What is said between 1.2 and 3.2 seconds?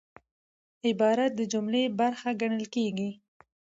د جملې برخه ګڼل کېږي.